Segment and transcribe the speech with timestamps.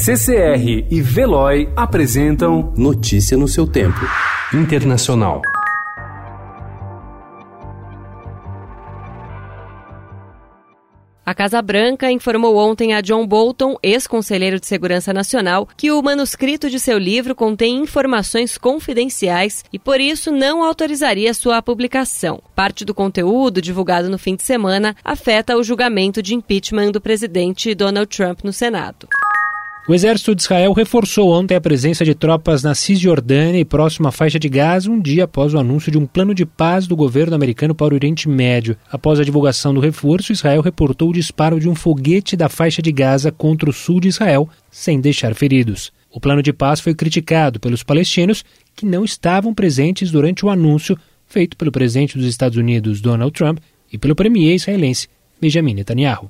[0.00, 3.98] CCR e Veloy apresentam Notícia no seu tempo.
[4.54, 5.42] Internacional.
[11.26, 16.70] A Casa Branca informou ontem a John Bolton, ex-conselheiro de Segurança Nacional, que o manuscrito
[16.70, 22.40] de seu livro contém informações confidenciais e, por isso, não autorizaria sua publicação.
[22.54, 27.74] Parte do conteúdo divulgado no fim de semana afeta o julgamento de impeachment do presidente
[27.74, 29.08] Donald Trump no Senado.
[29.88, 34.38] O exército de Israel reforçou ontem a presença de tropas na Cisjordânia e próxima faixa
[34.38, 37.74] de Gaza, um dia após o anúncio de um plano de paz do governo americano
[37.74, 38.76] para o Oriente Médio.
[38.92, 42.92] Após a divulgação do reforço, Israel reportou o disparo de um foguete da faixa de
[42.92, 45.90] Gaza contra o sul de Israel, sem deixar feridos.
[46.12, 48.44] O plano de paz foi criticado pelos palestinos,
[48.76, 53.58] que não estavam presentes durante o anúncio feito pelo presidente dos Estados Unidos, Donald Trump,
[53.90, 55.08] e pelo premier israelense,
[55.40, 56.28] Benjamin Netanyahu.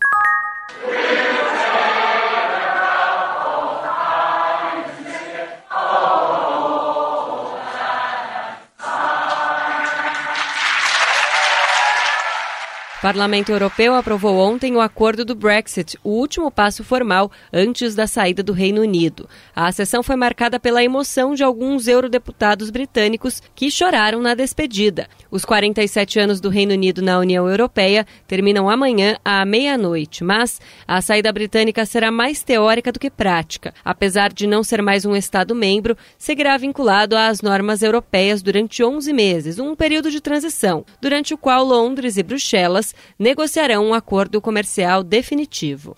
[12.98, 18.08] O Parlamento Europeu aprovou ontem o acordo do Brexit, o último passo formal antes da
[18.08, 19.28] saída do Reino Unido.
[19.54, 25.06] A sessão foi marcada pela emoção de alguns eurodeputados britânicos que choraram na despedida.
[25.30, 31.00] Os 47 anos do Reino Unido na União Europeia terminam amanhã à meia-noite, mas a
[31.00, 33.72] saída britânica será mais teórica do que prática.
[33.84, 39.60] Apesar de não ser mais um Estado-membro, seguirá vinculado às normas europeias durante 11 meses,
[39.60, 42.88] um período de transição, durante o qual Londres e Bruxelas
[43.19, 45.94] negociarão um acordo comercial definitivo.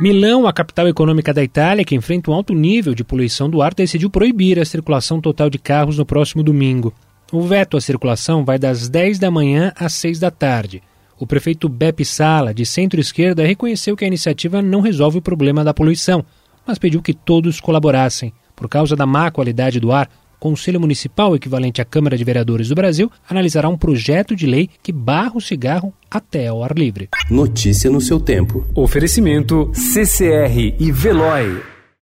[0.00, 3.72] Milão, a capital econômica da Itália, que enfrenta um alto nível de poluição do ar,
[3.72, 6.92] decidiu proibir a circulação total de carros no próximo domingo.
[7.32, 10.82] O veto à circulação vai das 10 da manhã às 6 da tarde.
[11.18, 15.72] O prefeito Beppe Sala, de centro-esquerda, reconheceu que a iniciativa não resolve o problema da
[15.72, 16.24] poluição,
[16.66, 18.32] mas pediu que todos colaborassem.
[18.56, 20.10] Por causa da má qualidade do ar,
[20.44, 24.92] Conselho Municipal, equivalente à Câmara de Vereadores do Brasil, analisará um projeto de lei que
[24.92, 27.08] barra o cigarro até ao ar livre.
[27.30, 28.62] Notícia no seu tempo.
[28.74, 31.73] Oferecimento CCR e Veloy.